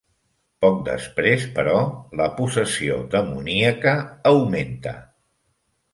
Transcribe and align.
Poc 0.65 0.79
després, 0.87 1.43
però, 1.59 1.75
la 2.21 2.29
possessió 2.39 2.97
demoníaca 3.17 3.95
augmenta. 4.31 4.99